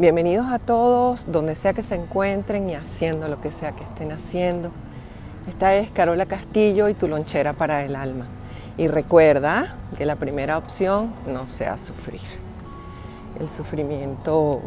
Bienvenidos 0.00 0.46
a 0.52 0.60
todos, 0.60 1.24
donde 1.26 1.56
sea 1.56 1.72
que 1.72 1.82
se 1.82 1.96
encuentren 1.96 2.70
y 2.70 2.76
haciendo 2.76 3.26
lo 3.26 3.40
que 3.40 3.50
sea 3.50 3.72
que 3.72 3.82
estén 3.82 4.12
haciendo. 4.12 4.70
Esta 5.48 5.74
es 5.74 5.90
Carola 5.90 6.26
Castillo 6.26 6.88
y 6.88 6.94
tu 6.94 7.08
lonchera 7.08 7.52
para 7.52 7.84
el 7.84 7.96
alma. 7.96 8.26
Y 8.76 8.86
recuerda 8.86 9.74
que 9.96 10.06
la 10.06 10.14
primera 10.14 10.56
opción 10.56 11.12
no 11.26 11.48
sea 11.48 11.78
sufrir. 11.78 12.20
El 13.40 13.50
sufrimiento 13.50 14.60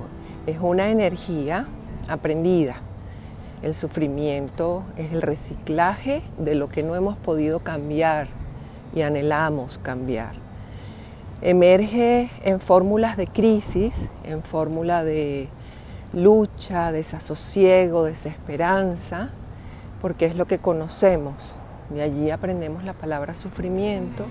es 0.47 0.59
una 0.59 0.89
energía 0.89 1.65
aprendida. 2.09 2.81
El 3.61 3.73
sufrimiento 3.73 4.83
es 4.97 5.13
el 5.13 5.21
reciclaje 5.21 6.23
de 6.39 6.55
lo 6.55 6.67
que 6.67 6.83
no 6.83 6.93
hemos 6.93 7.15
podido 7.15 7.59
cambiar 7.59 8.27
y 8.93 9.03
anhelamos 9.03 9.77
cambiar 9.77 10.50
emerge 11.41 12.29
en 12.43 12.59
fórmulas 12.59 13.17
de 13.17 13.27
crisis, 13.27 13.93
en 14.23 14.43
fórmula 14.43 15.03
de 15.03 15.47
lucha, 16.13 16.91
desasosiego, 16.91 18.03
desesperanza, 18.03 19.29
porque 20.01 20.25
es 20.25 20.35
lo 20.35 20.45
que 20.45 20.59
conocemos. 20.59 21.35
De 21.89 22.01
allí 22.01 22.31
aprendemos 22.31 22.83
la 22.83 22.93
palabra 22.93 23.33
sufrimiento 23.33 24.25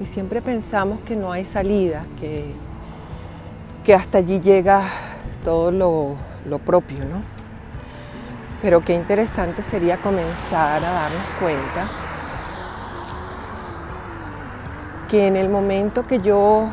y 0.00 0.06
siempre 0.06 0.42
pensamos 0.42 1.00
que 1.00 1.16
no 1.16 1.32
hay 1.32 1.44
salida, 1.44 2.04
que, 2.20 2.44
que 3.84 3.94
hasta 3.94 4.18
allí 4.18 4.40
llega 4.40 4.82
todo 5.44 5.70
lo, 5.70 6.14
lo 6.46 6.58
propio, 6.58 6.98
¿no? 7.04 7.22
Pero 8.60 8.80
qué 8.80 8.94
interesante 8.94 9.62
sería 9.62 9.98
comenzar 9.98 10.82
a 10.84 10.90
darnos 10.90 11.26
cuenta 11.38 12.03
que 15.14 15.28
en 15.28 15.36
el 15.36 15.48
momento 15.48 16.08
que 16.08 16.20
yo 16.20 16.68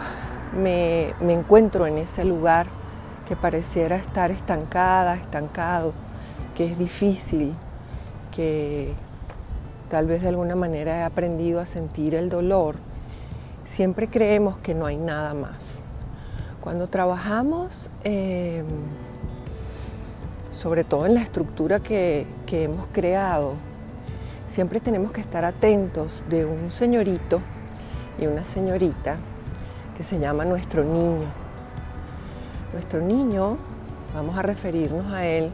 me, 0.60 1.10
encuentro 1.32 1.86
en 1.86 2.00
ese 2.00 2.26
lugar 2.26 2.66
que 3.28 3.36
pareciera 3.36 3.98
estar 3.98 4.32
estancada, 4.32 5.14
estancado, 5.14 5.94
que 6.56 6.66
es 6.66 6.80
difícil, 6.80 7.54
que 8.36 8.94
tal 9.92 10.08
vez 10.08 10.24
de 10.24 10.30
alguna 10.30 10.56
manera 10.56 10.98
he 10.98 11.04
aprendido 11.04 11.60
a 11.60 11.68
sentir 11.68 12.16
el 12.16 12.32
dolor, 12.32 12.78
siempre 13.64 14.08
creemos 14.08 14.58
que 14.58 14.74
no 14.74 14.88
hay 14.88 14.98
nada 14.98 15.36
más. 15.36 15.60
Cuando 16.62 16.88
trabajamos, 16.88 17.92
em, 18.04 18.66
sobre 20.50 20.84
todo 20.84 21.06
en 21.06 21.14
la 21.14 21.22
estructura 21.22 21.80
que, 21.80 22.26
que 22.48 22.64
hemos 22.64 22.88
creado, 22.92 23.54
siempre 24.48 24.80
tenemos 24.80 25.12
que 25.12 25.22
estar 25.22 25.46
atentos 25.46 26.24
de 26.28 26.44
un 26.44 26.72
señorito 26.72 27.40
y 28.20 28.28
una 28.28 28.44
señorita 28.44 29.18
que 29.98 30.04
se 30.04 30.20
llama 30.20 30.46
Nuestro 30.46 30.84
Niño. 30.84 31.26
Nuestro 32.74 33.02
niño, 33.02 33.58
vamos 34.14 34.38
a 34.38 34.42
referirnos 34.42 35.12
a 35.12 35.26
él, 35.26 35.52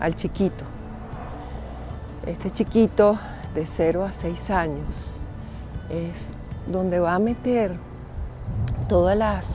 al 0.00 0.14
chiquito. 0.14 0.64
Este 2.26 2.50
chiquito 2.50 3.18
de 3.54 3.64
0 3.64 4.04
a 4.04 4.12
6 4.12 4.50
años 4.50 5.12
es 5.88 6.28
donde 6.66 7.00
va 7.00 7.14
a 7.14 7.18
meter 7.18 7.74
toda 8.88 9.14
las, 9.14 9.46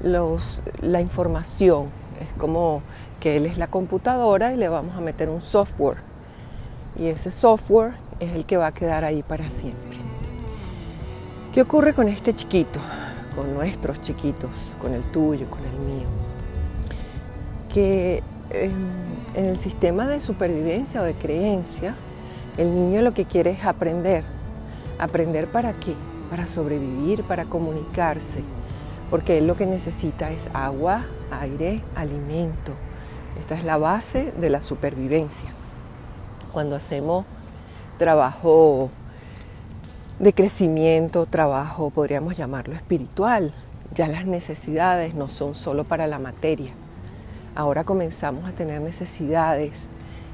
la 0.00 1.00
información. 1.02 1.88
Es 2.20 2.32
como 2.38 2.82
que 3.20 3.36
él 3.36 3.44
es 3.44 3.58
la 3.58 3.66
computadora 3.66 4.52
y 4.52 4.56
le 4.56 4.68
vamos 4.68 4.96
a 4.96 5.00
meter 5.00 5.28
un 5.28 5.42
software. 5.42 5.98
Y 6.98 7.08
ese 7.08 7.30
software 7.30 7.92
es 8.20 8.34
el 8.34 8.46
que 8.46 8.56
va 8.56 8.68
a 8.68 8.72
quedar 8.72 9.04
ahí 9.04 9.22
para 9.22 9.48
siempre. 9.50 9.85
¿Qué 11.56 11.62
ocurre 11.62 11.94
con 11.94 12.06
este 12.06 12.34
chiquito? 12.34 12.80
Con 13.34 13.54
nuestros 13.54 14.02
chiquitos, 14.02 14.76
con 14.78 14.92
el 14.92 15.02
tuyo, 15.04 15.48
con 15.48 15.60
el 15.60 15.78
mío. 15.88 16.06
Que 17.72 18.22
en, 18.50 18.72
el 19.42 19.56
sistema 19.56 20.06
de 20.06 20.20
supervivencia 20.20 21.00
o 21.00 21.04
de 21.04 21.14
creencia, 21.14 21.94
el 22.58 22.74
niño 22.74 23.00
lo 23.00 23.14
que 23.14 23.24
quiere 23.24 23.52
es 23.52 23.64
aprender. 23.64 24.22
¿Aprender 24.98 25.50
para 25.50 25.72
qué? 25.72 25.94
Para 26.28 26.46
sobrevivir, 26.46 27.22
para 27.22 27.46
comunicarse. 27.46 28.44
Porque 29.08 29.38
él 29.38 29.46
lo 29.46 29.56
que 29.56 29.64
necesita 29.64 30.30
es 30.30 30.42
agua, 30.52 31.06
aire, 31.40 31.82
alimento. 31.94 32.74
Esta 33.40 33.54
es 33.54 33.64
la 33.64 33.78
base 33.78 34.30
de 34.32 34.50
la 34.50 34.60
supervivencia. 34.60 35.48
Cuando 36.52 36.76
hacemos 36.76 37.24
trabajo 37.96 38.90
de 40.18 40.32
crecimiento, 40.32 41.26
trabajo, 41.26 41.90
podríamos 41.90 42.36
llamarlo 42.36 42.74
espiritual. 42.74 43.52
Ya 43.94 44.08
las 44.08 44.26
necesidades 44.26 45.14
no 45.14 45.28
son 45.28 45.54
solo 45.54 45.84
para 45.84 46.06
la 46.06 46.18
materia. 46.18 46.72
Ahora 47.54 47.84
comenzamos 47.84 48.44
a 48.44 48.52
tener 48.52 48.80
necesidades 48.80 49.72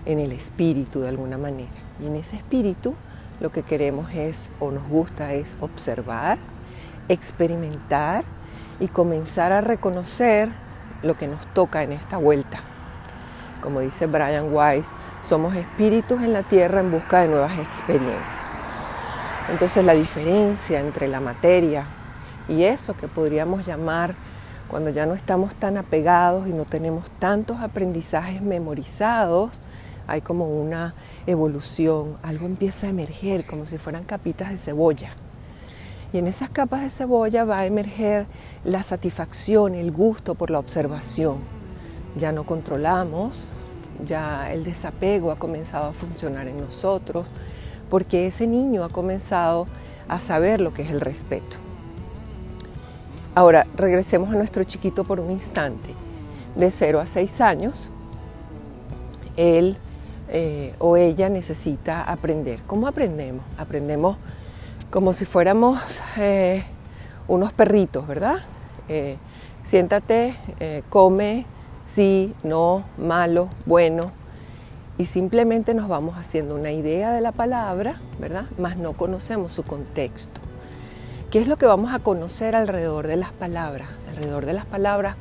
en 0.07 0.21
el 0.21 0.33
espíritu 0.33 1.01
de 1.01 1.09
alguna 1.09 1.37
manera. 1.37 1.71
Y 2.01 2.07
en 2.07 2.17
ese 2.17 2.37
espíritu 2.37 2.95
lo 3.41 3.51
que 3.51 3.63
queremos 3.63 4.11
es, 4.13 4.37
o 4.61 4.71
nos 4.71 4.87
gusta, 4.89 5.33
es 5.35 5.57
observar, 5.61 6.39
experimentar 7.09 8.25
y 8.79 8.87
comenzar 8.87 9.53
a 9.53 9.61
reconocer 9.61 10.49
lo 11.03 11.17
que 11.17 11.27
nos 11.27 11.45
toca 11.55 11.83
en 11.83 11.93
esta 11.93 12.19
vuelta. 12.19 12.61
Como 13.61 13.81
dice 13.81 14.07
Brian 14.07 14.53
Weiss, 14.53 14.87
somos 15.23 15.55
espíritus 15.57 16.23
en 16.23 16.33
la 16.33 16.43
tierra 16.43 16.81
en 16.81 16.91
busca 16.91 17.23
de 17.23 17.29
nuevas 17.29 17.59
experiencias. 17.59 18.52
Entonces 19.51 19.85
la 19.85 19.95
diferencia 19.95 20.81
entre 20.81 21.09
la 21.09 21.21
materia 21.21 21.85
y 22.49 22.65
eso 22.65 22.97
que 22.97 23.09
podríamos 23.09 23.67
llamar 23.67 24.15
cuando 24.69 24.91
ya 24.91 25.05
no 25.05 25.15
estamos 25.15 25.55
tan 25.55 25.77
apegados 25.77 26.47
y 26.49 26.51
no 26.53 26.65
tenemos 26.65 27.11
tantos 27.19 27.61
aprendizajes 27.61 28.41
memorizados, 28.41 29.61
hay 30.07 30.21
como 30.21 30.47
una 30.47 30.95
evolución, 31.27 32.17
algo 32.23 32.47
empieza 32.47 32.87
a 32.87 32.91
emerger 32.91 33.45
como 33.45 33.67
si 33.67 33.79
fueran 33.79 34.05
capitas 34.05 34.51
de 34.51 34.59
cebolla. 34.59 35.11
Y 36.13 36.19
en 36.19 36.27
esas 36.27 36.51
capas 36.51 36.83
de 36.83 36.91
cebolla 36.91 37.45
va 37.45 37.61
a 37.61 37.67
emerger 37.67 38.27
la 38.65 38.83
satisfacción, 38.83 39.75
el 39.75 39.93
gusto 39.93 40.35
por 40.35 40.51
la 40.51 40.59
observación. 40.59 41.39
Ya 42.17 42.33
no 42.33 42.45
controlamos, 42.45 43.45
ya 44.07 44.53
el 44.53 44.65
desapego 44.65 45.31
ha 45.31 45.39
comenzado 45.39 45.87
a 45.87 45.93
funcionar 45.93 46.49
en 46.49 46.61
nosotros, 46.61 47.27
porque 47.93 48.27
ese 48.27 48.47
niño 48.47 48.85
ha 48.85 48.89
comenzado 48.89 49.67
a 50.09 50.19
saber 50.19 50.63
lo 50.63 50.73
que 50.73 50.81
es 50.81 50.91
el 50.91 51.03
respeto. 51.03 51.59
Ahora, 53.35 53.67
regresemos 53.77 54.31
a 54.31 54.37
nuestro 54.37 54.65
chiquito 54.65 55.05
por 55.05 55.21
un 55.21 55.31
instante. 55.31 55.91
De 56.55 56.71
0 56.71 57.01
a 57.01 57.07
6 57.07 57.43
años, 57.43 57.91
él 59.37 59.77
eh, 60.31 60.75
o 60.79 60.97
ella 60.97 61.29
necesita 61.29 62.03
aprender. 62.03 62.61
¿Cómo 62.67 62.87
aprendemos? 62.87 63.45
Aprendemos 63.59 64.17
como 64.91 65.13
si 65.13 65.27
fuéramos 65.27 65.79
eh, 66.17 66.65
unos 67.29 67.53
perritos, 67.53 68.07
¿verdad? 68.07 68.37
Eh, 68.89 69.19
siéntate, 69.67 70.35
come, 70.89 71.45
sí, 71.95 72.33
no, 72.43 72.85
malo, 72.97 73.51
bueno, 73.67 74.13
y 74.99 75.07
simplemente 75.07 75.75
nos 75.75 75.89
vamos 75.89 76.17
haciendo 76.17 76.55
una 76.55 76.73
idea 76.73 77.13
de 77.13 77.21
la 77.21 77.33
palabra, 77.33 77.97
¿verdad? 78.19 78.45
Más 78.59 78.77
no 78.77 78.93
conocemos 78.93 79.53
su 79.53 79.63
contexto. 79.63 80.41
¿Qué 81.31 81.41
es 81.41 81.49
lo 81.49 81.57
que 81.57 81.67
vamos 81.67 81.95
a 81.95 81.99
conocer 81.99 82.55
alrededor 82.55 83.07
de 83.07 83.17
las 83.17 83.33
palabras? 83.33 83.89
Alrededor 84.11 84.45
de 84.45 84.53
las 84.53 84.69
palabras 84.69 85.17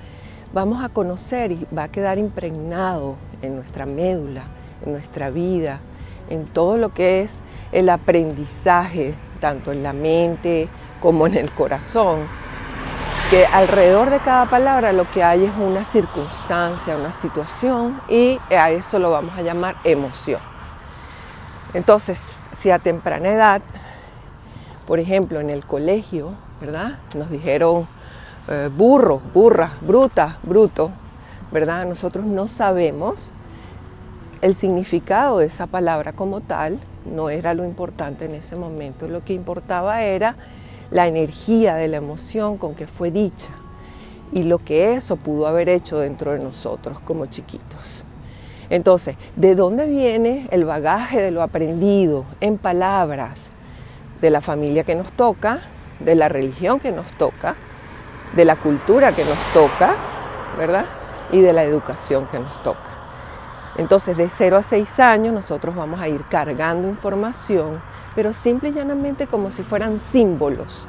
vamos 0.54 0.84
a 0.84 0.90
conocer 0.90 1.54
y 1.54 1.68
va 1.76 1.84
a 1.84 1.88
quedar 1.88 2.18
impregnado 2.18 3.16
en 3.42 3.56
nuestra 3.56 3.86
médula, 3.86 4.44
en 4.86 4.92
nuestra 4.92 5.30
vida, 5.30 5.80
en 6.30 6.46
todo 6.46 6.78
lo 6.78 6.94
que 6.94 7.22
es 7.22 7.32
el 7.72 7.90
aprendizaje, 7.90 9.14
tanto 9.40 9.72
en 9.72 9.84
la 9.84 9.94
mente 9.94 10.68
como 11.00 11.28
en 11.28 11.36
el 11.36 11.50
corazón, 11.52 12.20
que 13.32 13.46
alrededor 13.46 14.10
de 14.10 14.20
cada 14.20 14.46
palabra 14.46 14.92
lo 14.92 15.10
que 15.10 15.24
hay 15.24 15.46
es 15.46 15.54
una 15.56 15.86
circunstancia, 15.86 16.98
una 16.98 17.14
situación 17.14 18.02
y 18.10 18.38
a 18.54 18.72
eso 18.72 19.00
lo 19.00 19.10
vamos 19.10 19.38
a 19.38 19.42
llamar 19.42 19.78
emoción. 19.86 20.42
Entonces, 21.74 22.18
si 22.60 22.72
a 22.72 22.78
temprana 22.78 23.30
edad 23.30 23.62
Por 24.86 25.00
ejemplo, 25.00 25.40
en 25.40 25.50
el 25.50 25.66
colegio, 25.66 26.34
¿verdad? 26.60 26.98
Nos 27.14 27.30
dijeron 27.30 27.88
eh, 28.50 28.70
burro, 28.76 29.22
burra, 29.34 29.72
bruta, 29.80 30.38
bruto, 30.44 30.92
¿verdad? 31.54 31.86
Nosotros 31.86 32.26
no 32.26 32.50
sabemos 32.50 33.32
el 34.42 34.56
significado 34.56 35.38
de 35.38 35.46
esa 35.46 35.68
palabra 35.68 36.12
como 36.12 36.42
tal, 36.42 36.78
no 37.06 37.30
era 37.30 37.54
lo 37.54 37.64
importante 37.64 38.26
en 38.26 38.34
ese 38.34 38.58
momento. 38.58 39.08
Lo 39.08 39.24
que 39.24 39.32
importaba 39.32 40.02
era 40.02 40.36
la 40.92 41.08
energía 41.08 41.76
de 41.76 41.88
la 41.88 41.98
emoción 41.98 42.58
con 42.58 42.76
que 42.76 42.86
fue 42.86 43.12
dicha 43.12 43.50
y 44.32 44.44
lo 44.44 44.60
que 44.60 44.94
eso 44.94 45.16
pudo 45.16 45.48
haber 45.48 45.70
hecho 45.70 46.00
dentro 46.00 46.32
de 46.32 46.40
nosotros 46.40 47.00
como 47.00 47.26
chiquitos. 47.26 48.04
Entonces, 48.70 49.18
¿de 49.36 49.56
dónde 49.56 49.86
viene 49.86 50.48
el 50.52 50.64
bagaje 50.64 51.22
de 51.22 51.32
lo 51.32 51.42
aprendido 51.42 52.26
en 52.40 52.58
palabras 52.58 53.50
de 54.22 54.30
la 54.30 54.40
familia 54.40 54.84
que 54.84 54.96
nos 54.96 55.12
toca, 55.12 55.60
de 56.00 56.16
la 56.16 56.30
religión 56.30 56.80
que 56.80 56.92
nos 56.92 57.12
toca, 57.14 57.56
de 58.34 58.46
la 58.46 58.56
cultura 58.56 59.14
que 59.14 59.26
nos 59.26 59.38
toca, 59.54 59.94
¿verdad? 60.58 60.86
Y 61.34 61.42
de 61.42 61.52
la 61.52 61.64
educación 61.64 62.28
que 62.28 62.40
nos 62.40 62.64
toca. 62.64 62.80
Entonces, 63.78 64.16
de 64.16 64.30
0 64.30 64.58
a 64.58 64.64
6 64.64 65.00
años 65.00 65.34
nosotros 65.34 65.76
vamos 65.76 66.00
a 66.00 66.08
ir 66.08 66.22
cargando 66.30 66.88
información, 66.88 67.82
pero 68.16 68.34
simple 68.34 68.70
y 68.70 68.74
llanamente 68.74 69.28
como 69.28 69.52
si 69.52 69.64
fueran 69.64 70.00
símbolos 70.00 70.88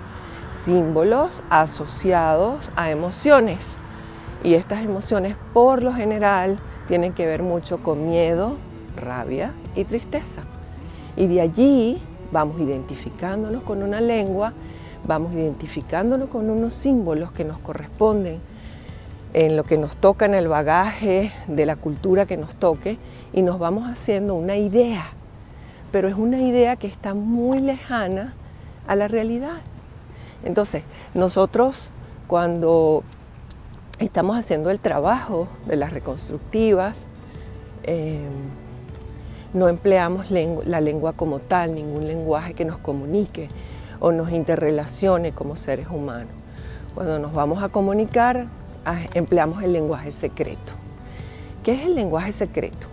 símbolos 0.65 1.43
asociados 1.51 2.71
a 2.77 2.91
emociones. 2.91 3.59
Y 4.45 4.55
estas 4.55 4.83
emociones 4.83 5.37
por 5.53 5.83
lo 5.83 5.93
general 5.93 6.59
tienen 6.89 7.13
que 7.13 7.27
ver 7.27 7.43
mucho 7.43 7.79
con 7.79 8.09
miedo, 8.09 8.57
rabia 8.97 9.53
y 9.75 9.85
tristeza. 9.85 10.43
Y 11.17 11.27
de 11.27 11.41
allí 11.41 11.99
vamos 12.33 12.61
identificándonos 12.61 13.63
con 13.63 13.83
una 13.83 14.01
lengua, 14.01 14.53
vamos 15.05 15.33
identificándonos 15.33 16.29
con 16.29 16.49
unos 16.49 16.75
símbolos 16.75 17.33
que 17.33 17.45
nos 17.45 17.59
corresponden 17.59 18.41
en 19.35 19.57
lo 19.57 19.65
que 19.65 19.79
nos 19.79 19.97
toca 19.97 20.27
en 20.27 20.35
el 20.35 20.49
bagaje 20.49 21.33
de 21.47 21.67
la 21.67 21.77
cultura 21.77 22.27
que 22.27 22.37
nos 22.37 22.55
toque 22.55 22.99
y 23.33 23.43
nos 23.43 23.59
vamos 23.59 23.89
haciendo 23.89 24.35
una 24.35 24.57
idea, 24.57 25.13
pero 25.93 26.09
es 26.09 26.15
una 26.15 26.41
idea 26.41 26.77
que 26.77 26.87
está 26.87 27.15
muy 27.15 27.61
lejana 27.61 28.35
a 28.89 28.97
la 28.97 29.07
realidad. 29.07 29.59
Entonces, 30.45 30.83
nosotros 31.15 31.91
cuando 32.27 33.05
estamos 33.99 34.37
haciendo 34.37 34.71
el 34.71 34.81
trabajo 34.81 35.47
de 35.67 35.77
las 35.77 35.93
reconstructivas, 35.93 36.99
em, 37.85 38.23
no 39.55 39.69
empleamos 39.69 40.31
la 40.31 40.81
lengua 40.81 41.13
como 41.13 41.39
tal, 41.39 41.75
ningún 41.75 42.09
lenguaje 42.09 42.55
que 42.55 42.65
nos 42.65 42.79
comunique 42.79 43.49
o 44.01 44.11
nos 44.11 44.33
interrelacione 44.33 45.33
como 45.33 45.57
seres 45.57 45.89
humanos. 45.89 46.33
Cuando 46.95 47.19
nos 47.19 47.35
vamos 47.35 47.63
a 47.63 47.69
comunicar, 47.69 48.47
ah, 48.87 48.99
empleamos 49.15 49.63
el 49.63 49.75
lenguaje 49.75 50.11
secreto. 50.11 50.73
¿Qué 51.63 51.75
es 51.75 51.87
el 51.87 51.95
lenguaje 51.95 52.33
secreto? 52.33 52.89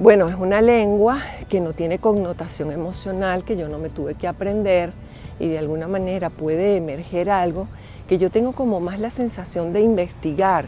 Bueno, 0.00 0.26
es 0.26 0.36
una 0.36 0.60
lengua 0.60 1.18
que 1.48 1.60
no 1.60 1.72
tiene 1.72 1.98
connotación 1.98 2.70
emocional, 2.70 3.42
que 3.42 3.56
yo 3.56 3.68
no 3.68 3.80
me 3.80 3.88
tuve 3.88 4.14
que 4.14 4.28
aprender, 4.28 4.92
y 5.40 5.48
de 5.48 5.58
alguna 5.58 5.88
manera 5.88 6.30
puede 6.30 6.76
emerger 6.76 7.28
algo 7.28 7.66
que 8.06 8.16
yo 8.16 8.30
tengo 8.30 8.52
como 8.52 8.78
más 8.78 9.00
la 9.00 9.10
sensación 9.10 9.72
de 9.72 9.80
investigar, 9.80 10.66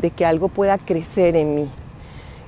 de 0.00 0.10
que 0.10 0.26
algo 0.26 0.48
pueda 0.48 0.78
crecer 0.78 1.36
en 1.36 1.54
mí. 1.54 1.68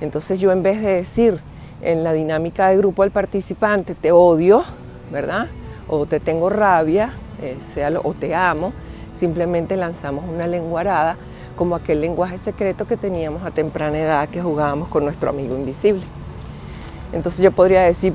Entonces 0.01 0.41
yo 0.41 0.51
en 0.51 0.65
vez 0.65 0.83
de 0.83 0.95
decir 0.95 1.39
en 1.83 2.03
la 2.03 2.13
dinámica 2.13 2.69
de 2.69 2.79
grupo 2.79 3.05
al 3.05 3.13
participante, 3.13 3.95
te 3.95 4.11
odio, 4.11 4.65
¿verdad? 5.13 5.47
O 5.87 6.05
te 6.05 6.19
tengo 6.19 6.51
rabia, 6.51 7.13
eh, 7.41 7.57
sea 7.73 7.93
o 8.03 8.13
te 8.13 8.35
amo, 8.35 8.73
simplemente 9.15 9.77
lanzamos 9.77 10.25
una 10.29 10.49
lenguarada 10.49 11.17
como 11.55 11.77
aquel 11.77 12.01
lenguaje 12.01 12.39
secreto 12.39 12.89
que 12.89 12.97
teníamos 12.97 13.45
a 13.45 13.53
temprana 13.53 13.99
edad 13.99 14.29
que 14.29 14.43
jugábamos 14.43 14.89
con 14.89 15.05
nuestro 15.05 15.31
amigo 15.31 15.55
invisible. 15.55 16.03
Entonces 17.13 17.43
yo 17.43 17.53
podría 17.53 17.83
decir, 17.83 18.15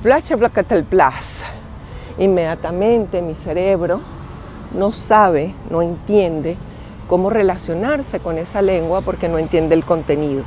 inmediatamente 2.18 3.22
mi 3.22 3.36
cerebro 3.36 4.02
no 4.78 4.92
sabe, 4.92 5.54
no 5.70 5.82
entiende 5.82 6.58
cómo 7.08 7.30
relacionarse 7.30 8.20
con 8.20 8.38
esa 8.38 8.62
lengua 8.62 9.02
porque 9.02 9.30
no 9.30 9.38
entiende 9.38 9.76
el 9.76 9.86
contenido. 9.86 10.44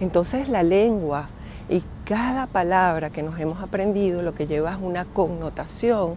Entonces 0.00 0.48
la 0.48 0.62
lengua 0.62 1.28
y 1.68 1.82
cada 2.04 2.46
palabra 2.46 3.10
que 3.10 3.22
nos 3.22 3.38
hemos 3.38 3.60
aprendido 3.60 4.22
lo 4.22 4.34
que 4.34 4.46
lleva 4.46 4.74
es 4.74 4.82
una 4.82 5.04
connotación 5.04 6.16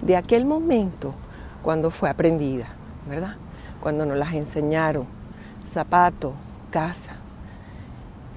de 0.00 0.16
aquel 0.16 0.44
momento 0.44 1.14
cuando 1.62 1.90
fue 1.90 2.10
aprendida, 2.10 2.66
¿verdad? 3.08 3.36
Cuando 3.80 4.04
nos 4.04 4.16
las 4.16 4.34
enseñaron, 4.34 5.06
zapato, 5.72 6.34
casa. 6.70 7.21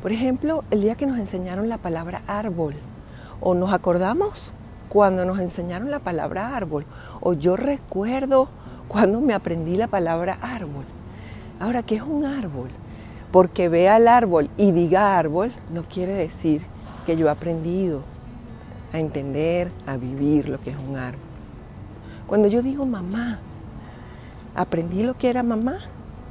Por 0.05 0.11
ejemplo, 0.11 0.63
el 0.69 0.81
día 0.81 0.93
que 0.93 1.07
nos 1.07 1.17
enseñaron 1.17 1.67
la 1.67 1.79
palabra 1.79 2.21
árbol, 2.27 2.75
o 3.41 3.55
nos 3.55 3.73
acordamos 3.73 4.51
cuando 4.87 5.25
nos 5.25 5.39
enseñaron 5.39 5.89
la 5.89 5.97
palabra 5.97 6.55
árbol, 6.55 6.85
o 7.21 7.33
yo 7.33 7.57
recuerdo 7.57 8.47
cuando 8.87 9.19
me 9.19 9.33
aprendí 9.33 9.77
la 9.77 9.87
palabra 9.87 10.37
árbol. 10.43 10.83
Ahora, 11.59 11.81
¿qué 11.81 11.95
es 11.95 12.03
un 12.03 12.23
árbol? 12.23 12.69
Porque 13.31 13.67
vea 13.67 13.97
el 13.97 14.07
árbol 14.07 14.47
y 14.57 14.73
diga 14.73 15.17
árbol 15.17 15.51
no 15.71 15.81
quiere 15.81 16.13
decir 16.13 16.61
que 17.07 17.17
yo 17.17 17.25
he 17.25 17.31
aprendido 17.31 18.01
a 18.93 18.99
entender, 18.99 19.71
a 19.87 19.97
vivir 19.97 20.49
lo 20.49 20.61
que 20.61 20.69
es 20.69 20.77
un 20.77 20.97
árbol. 20.97 21.25
Cuando 22.27 22.47
yo 22.47 22.61
digo 22.61 22.85
mamá, 22.85 23.39
¿aprendí 24.53 25.01
lo 25.01 25.15
que 25.15 25.31
era 25.31 25.41
mamá? 25.41 25.79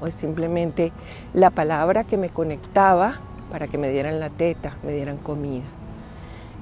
¿O 0.00 0.06
es 0.06 0.14
simplemente 0.14 0.92
la 1.32 1.50
palabra 1.50 2.04
que 2.04 2.16
me 2.16 2.28
conectaba 2.28 3.18
para 3.50 3.66
que 3.66 3.78
me 3.78 3.90
dieran 3.90 4.20
la 4.20 4.30
teta, 4.30 4.74
me 4.82 4.92
dieran 4.92 5.16
comida? 5.16 5.64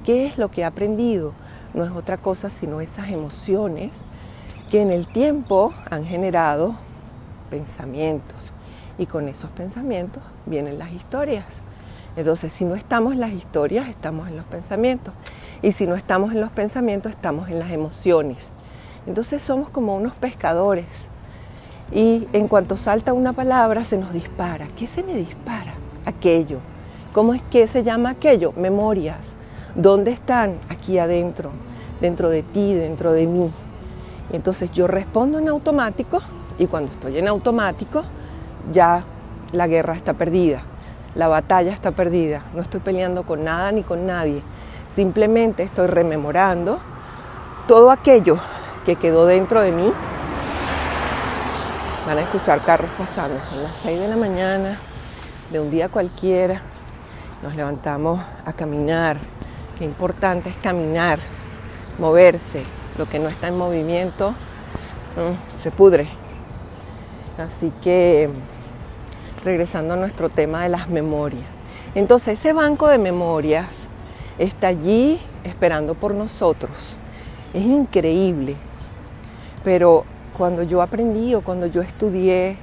¿Qué 0.03 0.25
es 0.25 0.37
lo 0.37 0.49
que 0.49 0.61
he 0.61 0.65
aprendido? 0.65 1.33
no 1.73 1.83
es 1.83 1.91
otra 1.91 2.17
cosa 2.17 2.49
sino 2.49 2.81
esas 2.81 3.09
emociones 3.09 3.91
que 4.69 4.81
en 4.81 4.91
el 4.91 5.07
tiempo 5.07 5.73
han 5.89 6.05
generado 6.05 6.75
pensamientos 7.49 8.35
y 8.97 9.05
con 9.05 9.27
esos 9.27 9.49
pensamientos 9.51 10.21
vienen 10.45 10.79
las 10.79 10.91
historias. 10.91 11.45
Entonces, 12.15 12.53
si 12.53 12.63
no 12.63 12.75
estamos 12.75 13.13
en 13.13 13.19
las 13.19 13.31
historias, 13.31 13.87
estamos 13.87 14.27
en 14.27 14.37
los 14.37 14.45
pensamientos. 14.45 15.15
Y 15.63 15.71
si 15.71 15.87
no 15.87 15.95
estamos 15.95 16.31
en 16.31 16.41
los 16.41 16.51
pensamientos, 16.51 17.11
estamos 17.11 17.49
en 17.49 17.57
las 17.57 17.71
emociones. 17.71 18.49
Entonces 19.07 19.41
somos 19.41 19.69
como 19.69 19.95
unos 19.95 20.13
pescadores. 20.13 20.85
Y 21.91 22.27
en 22.33 22.47
cuanto 22.47 22.77
salta 22.77 23.13
una 23.13 23.33
palabra, 23.33 23.83
se 23.83 23.97
nos 23.97 24.13
dispara. 24.13 24.67
¿Qué 24.77 24.85
se 24.85 25.01
me 25.01 25.15
dispara? 25.15 25.73
Aquello. 26.05 26.59
¿Cómo 27.13 27.35
es 27.35 27.43
que 27.51 27.67
se 27.67 27.83
llama 27.83 28.09
aquello? 28.09 28.53
Memorias. 28.57 29.19
¿Dónde 29.75 30.09
están? 30.09 30.57
Aquí 30.71 30.97
adentro, 30.97 31.51
dentro 32.01 32.29
de 32.29 32.41
ti, 32.41 32.73
dentro 32.73 33.11
de 33.11 33.27
mí. 33.27 33.51
Entonces 34.31 34.71
yo 34.71 34.87
respondo 34.87 35.37
en 35.37 35.47
automático 35.47 36.23
y 36.57 36.65
cuando 36.65 36.91
estoy 36.91 37.19
en 37.19 37.27
automático 37.27 38.01
ya 38.71 39.03
la 39.51 39.67
guerra 39.67 39.93
está 39.93 40.13
perdida, 40.13 40.63
la 41.13 41.27
batalla 41.27 41.71
está 41.71 41.91
perdida, 41.91 42.41
no 42.55 42.63
estoy 42.63 42.79
peleando 42.79 43.21
con 43.21 43.43
nada 43.43 43.71
ni 43.71 43.83
con 43.83 44.07
nadie, 44.07 44.41
simplemente 44.95 45.61
estoy 45.61 45.85
rememorando 45.85 46.79
todo 47.67 47.91
aquello 47.91 48.39
que 48.87 48.95
quedó 48.95 49.27
dentro 49.27 49.61
de 49.61 49.71
mí. 49.71 49.93
Van 52.07 52.17
a 52.17 52.21
escuchar 52.21 52.59
carros 52.61 52.89
pasando, 52.97 53.37
son 53.39 53.61
las 53.61 53.73
6 53.83 53.99
de 53.99 54.07
la 54.07 54.17
mañana 54.17 54.79
de 55.51 55.59
un 55.59 55.69
día 55.69 55.89
cualquiera, 55.89 56.61
nos 57.43 57.55
levantamos 57.55 58.21
a 58.45 58.53
caminar, 58.53 59.17
Qué 59.77 59.85
importante 59.85 60.49
es 60.49 60.57
caminar, 60.57 61.17
moverse. 61.97 62.61
Lo 62.97 63.07
que 63.09 63.17
no 63.17 63.27
está 63.27 63.47
en 63.47 63.57
movimiento 63.57 64.35
se 65.47 65.71
pudre. 65.71 66.07
Así 67.39 67.71
que 67.81 68.29
regresando 69.43 69.95
a 69.95 69.97
nuestro 69.97 70.29
tema 70.29 70.61
de 70.61 70.69
las 70.69 70.89
memorias. 70.89 71.43
Entonces 71.95 72.39
ese 72.39 72.53
banco 72.53 72.87
de 72.87 72.99
memorias 72.99 73.67
está 74.37 74.67
allí 74.67 75.19
esperando 75.43 75.95
por 75.95 76.13
nosotros. 76.13 76.99
Es 77.51 77.63
increíble. 77.63 78.55
Pero 79.63 80.05
cuando 80.37 80.61
yo 80.61 80.83
aprendí 80.83 81.33
o 81.33 81.41
cuando 81.41 81.65
yo 81.65 81.81
estudié 81.81 82.57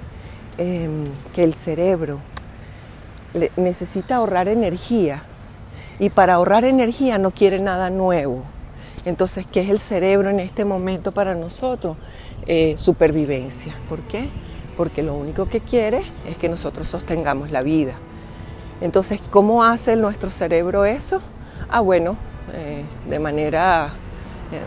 em, 0.59 1.05
que 1.35 1.43
el 1.43 1.55
cerebro 1.55 2.21
necesita 3.57 4.17
ahorrar 4.17 4.49
energía, 4.49 5.23
y 5.99 6.09
para 6.11 6.35
ahorrar 6.35 6.65
energía 6.65 7.19
no 7.19 7.31
quiere 7.31 7.61
nada 7.61 7.91
nuevo. 7.91 8.43
Entonces, 9.05 9.47
¿qué 9.51 9.61
es 9.61 9.69
el 9.69 9.79
cerebro 9.79 10.31
en 10.31 10.41
este 10.41 10.65
momento 10.65 11.13
para 11.13 11.35
nosotros? 11.35 11.97
Eh, 12.47 12.75
supervivencia. 12.79 13.75
¿Por 13.89 14.01
qué? 14.01 14.29
Porque 14.77 15.03
lo 15.03 15.15
único 15.15 15.47
que 15.47 15.61
quiere 15.61 16.03
es 16.27 16.39
que 16.39 16.49
nosotros 16.49 16.89
sostengamos 16.89 17.51
la 17.51 17.63
vida. 17.63 17.93
Entonces, 18.81 19.21
¿cómo 19.31 19.63
hace 19.63 19.95
nuestro 19.97 20.31
cerebro 20.31 20.87
eso? 20.87 21.21
Ah, 21.69 21.81
bueno, 21.81 22.17
eh, 22.55 22.83
de 23.09 23.19
manera 23.19 23.91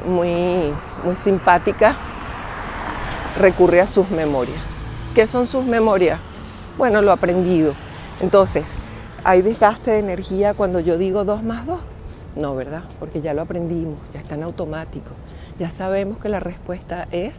muy, 0.07 0.71
muy 1.03 1.15
simpática, 1.15 1.95
recurre 3.39 3.81
a 3.81 3.87
sus 3.87 4.09
memorias. 4.11 4.59
¿Qué 5.15 5.27
son 5.27 5.47
sus 5.47 5.65
memorias? 5.65 6.19
Bueno, 6.77 7.01
lo 7.01 7.11
aprendido. 7.11 7.73
Entonces, 8.21 8.63
¿hay 9.23 9.41
desgaste 9.41 9.91
de 9.91 9.99
energía 9.99 10.53
cuando 10.53 10.79
yo 10.79 10.97
digo 10.97 11.25
2 11.25 11.43
más 11.43 11.65
2? 11.65 11.79
No, 12.35 12.55
¿verdad? 12.55 12.83
Porque 12.99 13.21
ya 13.21 13.33
lo 13.33 13.41
aprendimos, 13.41 13.99
ya 14.13 14.19
está 14.19 14.35
en 14.35 14.43
automático. 14.43 15.11
Ya 15.57 15.69
sabemos 15.69 16.19
que 16.19 16.29
la 16.29 16.39
respuesta 16.39 17.07
es 17.11 17.35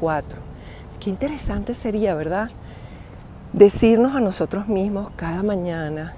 4. 0.00 0.38
Qué 1.00 1.10
interesante 1.10 1.74
sería, 1.74 2.14
¿verdad? 2.14 2.50
Decirnos 3.52 4.16
a 4.16 4.20
nosotros 4.20 4.68
mismos 4.68 5.10
cada 5.16 5.42
mañana, 5.42 6.14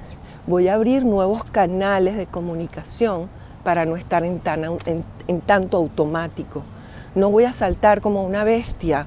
voy 0.47 0.69
a 0.69 0.75
abrir 0.75 1.05
nuevos 1.05 1.45
canales 1.45 2.17
de 2.17 2.27
comunicación 2.27 3.29
para 3.63 3.87
no 3.87 3.97
estar 3.97 4.25
en, 4.25 4.41
en 5.27 5.41
tanto 5.41 5.79
automático. 5.79 6.63
No 7.15 7.31
voy 7.31 7.45
a 7.45 7.53
saltar 7.53 8.01
como 8.01 8.25
una 8.25 8.45
bestia 8.45 9.07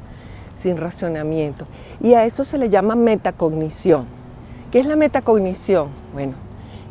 sin 0.57 0.77
racionamiento. 0.77 1.67
Y 2.01 2.13
a 2.13 2.25
eso 2.25 2.43
se 2.43 2.57
le 2.57 2.69
llama 2.69 2.95
metacognición. 2.95 4.16
¿Qué 4.71 4.79
es 4.79 4.85
la 4.85 4.97
metacognición? 4.97 5.87
Bueno, 6.13 6.33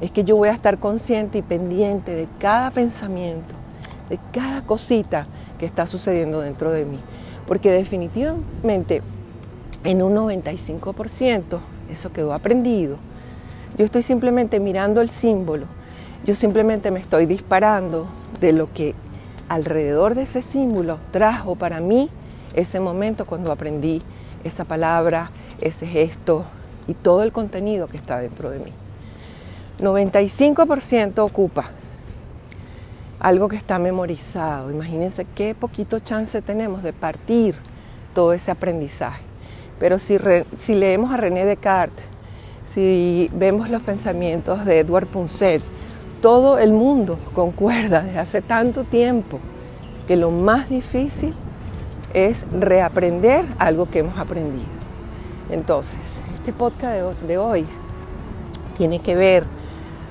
es 0.01 0.11
que 0.11 0.25
yo 0.25 0.35
voy 0.37 0.49
a 0.49 0.53
estar 0.53 0.79
consciente 0.79 1.39
y 1.39 1.43
pendiente 1.43 2.15
de 2.15 2.27
cada 2.39 2.71
pensamiento, 2.71 3.53
de 4.09 4.19
cada 4.33 4.63
cosita 4.63 5.27
que 5.59 5.67
está 5.67 5.85
sucediendo 5.85 6.41
dentro 6.41 6.73
de 6.73 6.87
mí. 6.87 6.99
Porque 7.47 7.71
definitivamente 7.71 9.03
en 9.85 10.03
un 10.03 10.15
95% 10.15 11.59
eso 11.91 12.13
quedó 12.13 12.33
aprendido. 12.33 12.97
Yo 13.77 13.85
estoy 13.85 14.03
simplemente 14.03 14.59
mirando 14.59 15.03
el 15.03 15.11
símbolo, 15.11 15.67
yo 16.25 16.35
simplemente 16.35 16.91
me 16.91 16.99
estoy 16.99 17.27
disparando 17.27 18.07
de 18.41 18.55
lo 18.55 18.73
que 18.73 18.95
alrededor 19.51 20.15
de 20.15 20.23
ese 20.23 20.41
símbolo 20.41 20.99
trajo 21.13 21.57
para 21.57 21.81
mí 21.81 22.09
ese 22.55 22.81
momento 22.81 23.27
cuando 23.27 23.53
aprendí 23.53 24.03
esa 24.45 24.65
palabra, 24.65 25.31
ese 25.61 25.87
gesto 25.87 26.47
y 26.89 26.95
todo 26.95 27.23
el 27.23 27.33
contenido 27.33 27.87
que 27.89 27.97
está 27.97 28.19
dentro 28.19 28.51
de 28.51 28.59
mí. 28.59 28.73
95% 29.81 31.19
ocupa 31.19 31.71
algo 33.21 33.49
que 33.49 33.57
está 33.57 33.79
memorizado. 33.79 34.71
Imagínense 34.71 35.25
qué 35.35 35.55
poquito 35.55 35.99
chance 36.01 36.41
tenemos 36.43 36.83
de 36.83 36.93
partir 36.93 37.55
todo 38.15 38.33
ese 38.33 38.51
aprendizaje. 38.51 39.23
Pero 39.79 39.99
si, 39.99 40.19
leemos 40.69 41.13
a 41.13 41.17
René 41.17 41.45
Descartes, 41.45 42.05
si 42.73 43.31
vemos 43.35 43.69
los 43.69 43.83
pensamientos 43.83 44.65
de 44.65 44.81
Edward 44.81 45.07
Punset, 45.07 45.63
todo 46.23 46.59
el 46.59 46.73
mundo 46.73 47.19
concuerda 47.35 48.03
desde 48.03 48.19
hace 48.19 48.43
tanto 48.43 48.85
tiempo 48.85 49.39
que 50.09 50.17
lo 50.17 50.31
más 50.31 50.69
difícil 50.71 51.35
es 52.15 52.45
reaprender 52.53 53.45
algo 53.59 53.87
que 53.87 53.99
hemos 53.99 54.19
aprendido. 54.19 54.76
Entonces, 55.51 56.01
este 56.35 56.53
podcast 56.53 57.21
de 57.23 57.39
hoy 57.39 57.67
tiene 58.77 58.99
que 58.99 59.15
ver 59.15 59.45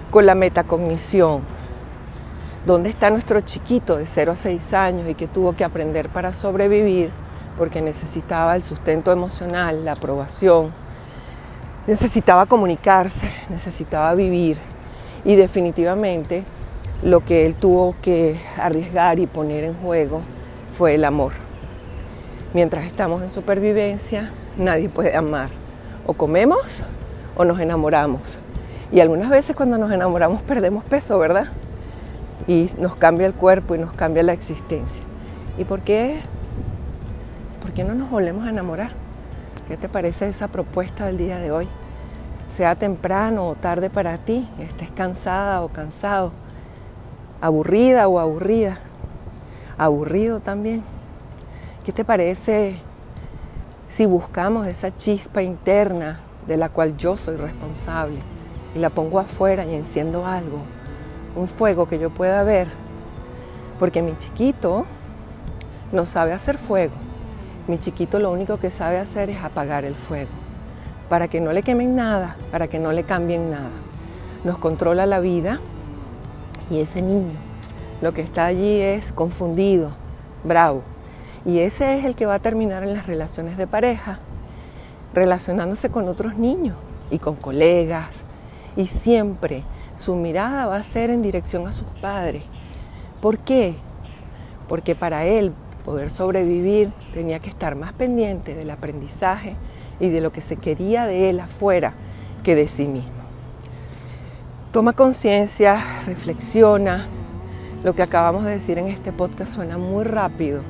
con 0.09 0.25
la 0.25 0.35
metacognición. 0.35 1.41
¿Dónde 2.65 2.89
está 2.89 3.09
nuestro 3.09 3.41
chiquito 3.41 3.97
de 3.97 4.05
0 4.05 4.31
a 4.31 4.35
6 4.35 4.73
años 4.73 5.09
y 5.09 5.15
que 5.15 5.27
tuvo 5.27 5.53
que 5.55 5.63
aprender 5.63 6.09
para 6.09 6.33
sobrevivir 6.33 7.11
porque 7.57 7.81
necesitaba 7.81 8.55
el 8.55 8.63
sustento 8.63 9.11
emocional, 9.11 9.85
la 9.85 9.93
aprobación, 9.93 10.71
necesitaba 11.87 12.45
comunicarse, 12.45 13.29
necesitaba 13.49 14.13
vivir 14.15 14.57
y 15.23 15.35
definitivamente 15.35 16.43
lo 17.03 17.23
que 17.23 17.45
él 17.45 17.55
tuvo 17.55 17.95
que 18.01 18.39
arriesgar 18.57 19.19
y 19.19 19.27
poner 19.27 19.63
en 19.65 19.75
juego 19.75 20.21
fue 20.77 20.95
el 20.95 21.05
amor. 21.05 21.33
Mientras 22.53 22.85
estamos 22.85 23.21
en 23.21 23.29
supervivencia, 23.29 24.31
nadie 24.57 24.89
puede 24.89 25.15
amar. 25.15 25.49
O 26.05 26.13
comemos 26.13 26.83
o 27.35 27.45
nos 27.45 27.59
enamoramos. 27.59 28.37
Y 28.91 28.99
algunas 28.99 29.29
veces 29.29 29.55
cuando 29.55 29.77
nos 29.77 29.91
enamoramos 29.91 30.41
perdemos 30.43 30.83
peso, 30.83 31.17
¿verdad? 31.19 31.47
Y 32.47 32.69
nos 32.79 32.95
cambia 32.95 33.27
el 33.27 33.33
cuerpo 33.33 33.75
y 33.75 33.79
nos 33.79 33.93
cambia 33.93 34.23
la 34.23 34.33
existencia. 34.33 35.03
¿Y 35.57 35.63
por 35.63 35.81
qué? 35.81 36.19
¿Por 37.61 37.73
qué 37.73 37.83
no 37.83 37.95
nos 37.95 38.09
volvemos 38.09 38.45
a 38.45 38.49
enamorar? 38.49 38.91
¿Qué 39.67 39.77
te 39.77 39.89
parece 39.89 40.27
esa 40.27 40.47
propuesta 40.47 41.07
del 41.07 41.17
día 41.17 41.39
de 41.39 41.51
hoy? 41.51 41.67
Sea 42.55 42.75
temprano 42.75 43.47
o 43.47 43.55
tarde 43.55 43.89
para 43.89 44.17
ti, 44.17 44.47
estés 44.59 44.89
cansada 44.91 45.61
o 45.61 45.69
cansado, 45.69 46.31
aburrida 47.41 48.07
o 48.07 48.19
aburrida, 48.19 48.77
aburrido 49.77 50.39
también. 50.39 50.83
¿Qué 51.83 51.91
te 51.91 52.05
parece 52.05 52.79
si 53.95 54.05
buscamos 54.05 54.67
esa 54.67 54.93
chispa 54.93 55.41
interna 55.41 56.19
de 56.47 56.57
la 56.57 56.67
cual 56.67 56.97
yo 56.97 57.15
soy 57.15 57.37
responsable 57.37 58.17
y 58.75 58.79
la 58.79 58.89
pongo 58.89 59.19
afuera 59.19 59.63
y 59.63 59.73
enciendo 59.73 60.27
algo, 60.27 60.57
un 61.33 61.47
fuego 61.47 61.87
que 61.87 61.97
yo 61.97 62.09
pueda 62.09 62.43
ver? 62.43 62.67
Porque 63.79 64.01
mi 64.01 64.17
chiquito 64.17 64.85
no 65.93 66.05
sabe 66.05 66.33
hacer 66.33 66.57
fuego. 66.57 66.91
Mi 67.69 67.79
chiquito 67.79 68.19
lo 68.19 68.33
único 68.33 68.57
que 68.57 68.69
sabe 68.69 68.99
hacer 68.99 69.29
es 69.29 69.41
apagar 69.41 69.85
el 69.85 69.95
fuego, 69.95 70.31
para 71.07 71.29
que 71.29 71.39
no 71.39 71.53
le 71.53 71.63
quemen 71.63 71.95
nada, 71.95 72.35
para 72.51 72.67
que 72.67 72.79
no 72.79 72.91
le 72.91 73.03
cambien 73.05 73.49
nada. 73.49 73.71
Nos 74.43 74.57
controla 74.57 75.05
la 75.05 75.21
vida 75.21 75.61
y 76.69 76.81
ese 76.81 77.01
niño 77.01 77.39
lo 78.01 78.13
que 78.13 78.23
está 78.23 78.43
allí 78.43 78.81
es 78.81 79.13
confundido, 79.13 79.91
bravo. 80.43 80.94
Y 81.45 81.59
ese 81.59 81.97
es 81.97 82.05
el 82.05 82.15
que 82.15 82.25
va 82.25 82.35
a 82.35 82.39
terminar 82.39 82.83
en 82.83 82.93
las 82.93 83.05
relaciones 83.05 83.55
de 83.55 83.67
pareja, 83.67 84.19
relacionándose 85.13 85.89
con 85.89 86.07
otros 86.07 86.37
niños 86.37 86.75
y 87.11 87.19
con 87.19 87.35
colegas. 87.35 88.23
Y 88.75 88.87
siempre 88.87 89.63
su 89.97 90.15
mirada 90.15 90.65
va 90.65 90.77
a 90.77 90.83
ser 90.83 91.11
en 91.11 91.21
dirección 91.21 91.67
a 91.67 91.71
sus 91.71 91.87
padres. 92.01 92.43
¿Por 93.21 93.37
qué? 93.37 93.75
Porque 94.67 94.95
para 94.95 95.25
él 95.25 95.53
poder 95.85 96.09
sobrevivir 96.09 96.91
tenía 97.13 97.39
que 97.39 97.49
estar 97.49 97.75
más 97.75 97.93
pendiente 97.93 98.55
del 98.55 98.71
aprendizaje 98.71 99.55
y 99.99 100.09
de 100.09 100.21
lo 100.21 100.31
que 100.31 100.41
se 100.41 100.57
quería 100.57 101.05
de 101.05 101.29
él 101.29 101.39
afuera 101.39 101.93
que 102.43 102.55
de 102.55 102.67
sí 102.67 102.85
mismo. 102.85 103.13
Toma 104.71 104.93
conciencia, 104.93 105.81
reflexiona. 106.05 107.05
Lo 107.83 107.93
que 107.93 108.01
acabamos 108.01 108.43
de 108.43 108.51
decir 108.51 108.77
en 108.79 108.87
este 108.87 109.11
podcast 109.11 109.53
suena 109.53 109.77
muy 109.77 110.03
rápido, 110.03 110.61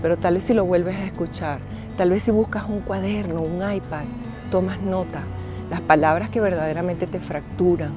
pero 0.00 0.16
tal 0.16 0.34
vez 0.34 0.44
si 0.44 0.54
lo 0.54 0.64
vuelves 0.64 0.96
a 0.96 1.04
escuchar, 1.04 1.60
tal 1.96 2.10
vez 2.10 2.22
si 2.22 2.30
buscas 2.30 2.64
un 2.68 2.80
cuaderno, 2.80 3.40
un 3.40 3.56
iPad, 3.56 4.04
tomas 4.50 4.80
nota, 4.80 5.22
las 5.70 5.80
palabras 5.80 6.30
que 6.30 6.40
verdaderamente 6.40 7.06
te 7.06 7.20
fracturan, 7.20 7.92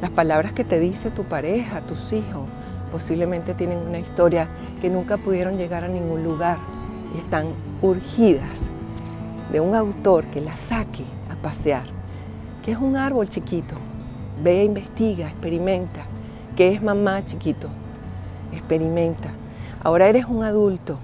las 0.00 0.10
palabras 0.10 0.52
que 0.52 0.64
te 0.64 0.80
dice 0.80 1.10
tu 1.10 1.24
pareja, 1.24 1.80
tus 1.82 2.12
hijos, 2.12 2.48
posiblemente 2.90 3.54
tienen 3.54 3.78
una 3.78 3.98
historia 3.98 4.48
que 4.80 4.90
nunca 4.90 5.16
pudieron 5.16 5.56
llegar 5.56 5.84
a 5.84 5.88
ningún 5.88 6.24
lugar 6.24 6.58
y 7.14 7.18
están 7.18 7.46
urgidas 7.82 8.60
de 9.52 9.60
un 9.60 9.74
autor 9.74 10.24
que 10.26 10.40
las 10.40 10.58
saque 10.58 11.04
a 11.30 11.40
pasear, 11.42 11.84
que 12.64 12.72
es 12.72 12.78
un 12.78 12.96
árbol 12.96 13.28
chiquito. 13.28 13.74
Ve, 14.42 14.64
investiga, 14.64 15.28
experimenta. 15.28 16.02
¿Qué 16.56 16.72
es 16.72 16.82
mamá 16.82 17.24
chiquito? 17.24 17.68
Experimenta. 18.52 19.30
Ahora 19.82 20.08
eres 20.08 20.24
un 20.26 20.44
adulto 20.44 20.98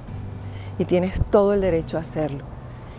y 0.78 0.84
tienes 0.84 1.20
todo 1.30 1.54
el 1.54 1.60
derecho 1.60 1.96
a 1.96 2.00
hacerlo. 2.00 2.44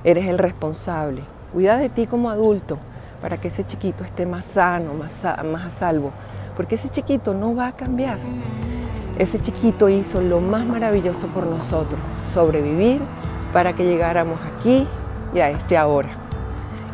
Eres 0.04 0.26
el 0.26 0.38
responsable. 0.38 1.22
Cuida 1.54 1.78
de 1.78 1.90
ti 1.90 2.08
como 2.08 2.30
adulto 2.30 2.78
para 3.22 3.38
que 3.38 3.48
ese 3.48 3.64
chiquito 3.64 4.04
esté 4.04 4.26
más 4.26 4.46
sano, 4.46 4.94
más 4.94 5.24
más 5.46 5.66
a 5.66 5.70
salvo. 5.70 6.12
Porque 6.56 6.76
ese 6.76 6.90
chiquito 6.90 7.34
no 7.34 7.56
va 7.56 7.68
a 7.68 7.72
cambiar. 7.72 8.18
Ese 9.18 9.40
chiquito 9.40 9.90
hizo 9.90 10.22
lo 10.22 10.40
más 10.40 10.66
maravilloso 10.66 11.28
por 11.28 11.46
nosotros, 11.48 12.00
sobrevivir 12.34 13.02
para 13.52 13.74
que 13.74 13.84
llegáramos 13.84 14.40
aquí 14.56 14.88
y 15.34 15.40
a 15.40 15.50
este 15.50 15.78
ahora. 15.78 16.10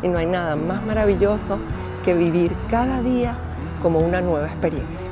Y 0.02 0.08
no 0.08 0.18
hay 0.18 0.26
nada 0.26 0.56
más 0.56 0.84
maravilloso 0.86 1.58
que 2.04 2.14
vivir 2.14 2.52
cada 2.70 3.02
día 3.02 3.34
como 3.82 3.98
una 3.98 4.20
nueva 4.20 4.46
experiencia. 4.46 5.06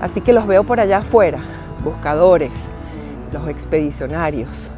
Así 0.00 0.20
que 0.20 0.32
los 0.32 0.46
veo 0.46 0.64
por 0.64 0.80
allá 0.80 0.98
afuera, 0.98 1.38
buscadores, 1.84 2.52
los 3.32 3.48
expedicionarios. 3.48 4.70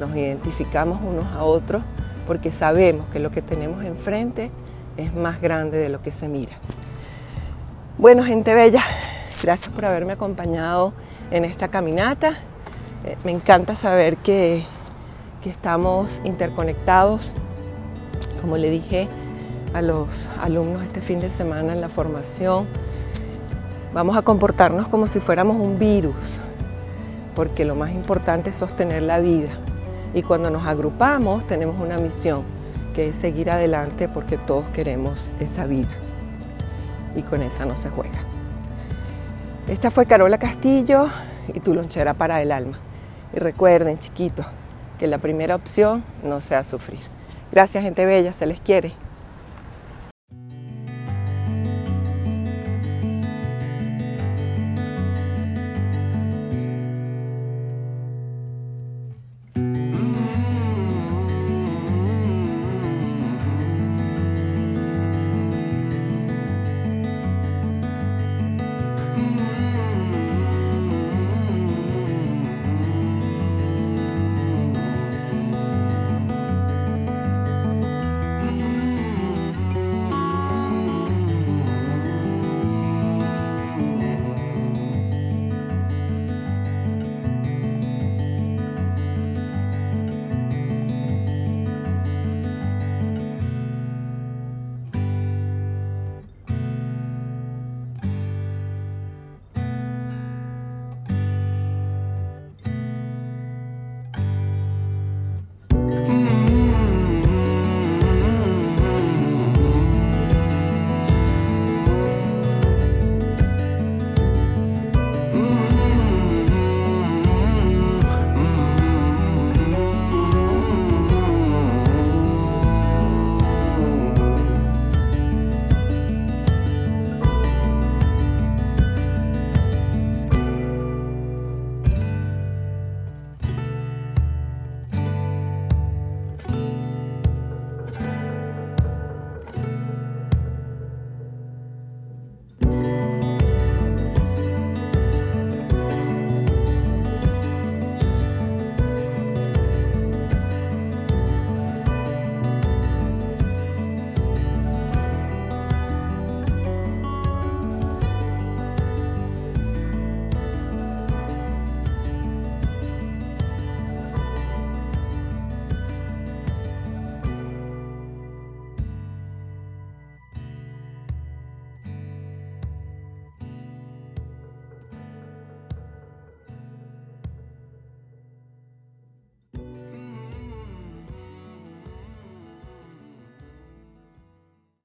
Nos 0.00 0.14
identificamos 0.16 1.00
unos 1.02 1.26
a 1.36 1.44
otros 1.44 1.82
porque 2.26 2.50
sabemos 2.50 3.06
que 3.12 3.18
lo 3.18 3.30
que 3.30 3.42
tenemos 3.42 3.84
enfrente 3.84 4.50
es 4.96 5.14
más 5.14 5.40
grande 5.40 5.78
de 5.78 5.88
lo 5.88 6.02
que 6.02 6.12
se 6.12 6.28
mira. 6.28 6.56
Bueno, 7.98 8.24
gente 8.24 8.54
bella, 8.54 8.82
Gracias 9.42 9.74
por 9.74 9.84
haberme 9.84 10.12
acompañado 10.12 10.92
en 11.32 11.44
esta 11.44 11.66
caminata. 11.66 12.34
Eh, 13.04 13.16
me 13.24 13.32
encanta 13.32 13.74
saber 13.74 14.16
que, 14.16 14.62
que 15.42 15.50
estamos 15.50 16.20
interconectados. 16.22 17.34
Como 18.40 18.56
le 18.56 18.70
dije 18.70 19.08
a 19.74 19.82
los 19.82 20.28
alumnos 20.40 20.84
este 20.84 21.00
fin 21.00 21.18
de 21.18 21.28
semana 21.28 21.72
en 21.72 21.80
la 21.80 21.88
formación, 21.88 22.68
vamos 23.92 24.16
a 24.16 24.22
comportarnos 24.22 24.86
como 24.86 25.08
si 25.08 25.18
fuéramos 25.18 25.56
un 25.56 25.76
virus. 25.76 26.38
Porque 27.34 27.64
lo 27.64 27.74
más 27.74 27.92
importante 27.92 28.50
es 28.50 28.56
sostener 28.56 29.02
la 29.02 29.18
vida. 29.20 29.50
Y 30.14 30.22
cuando 30.22 30.50
nos 30.50 30.66
agrupamos 30.66 31.46
tenemos 31.46 31.80
una 31.80 31.98
misión, 31.98 32.42
que 32.94 33.08
es 33.08 33.16
seguir 33.16 33.50
adelante 33.50 34.08
porque 34.08 34.36
todos 34.36 34.68
queremos 34.68 35.28
esa 35.40 35.66
vida. 35.66 35.88
Y 37.16 37.22
con 37.22 37.42
esa 37.42 37.64
no 37.64 37.76
se 37.76 37.90
juega. 37.90 38.18
Esta 39.68 39.90
fue 39.90 40.06
Carola 40.06 40.38
Castillo 40.38 41.06
y 41.54 41.60
tu 41.60 41.74
lonchera 41.74 42.14
para 42.14 42.42
el 42.42 42.52
alma. 42.52 42.78
Y 43.34 43.38
recuerden, 43.38 43.98
chiquitos, 43.98 44.46
que 44.98 45.06
la 45.06 45.18
primera 45.18 45.54
opción 45.54 46.04
no 46.22 46.40
sea 46.40 46.64
sufrir. 46.64 47.00
Gracias, 47.50 47.82
gente 47.82 48.06
bella, 48.06 48.32
se 48.32 48.46
les 48.46 48.60
quiere. 48.60 48.92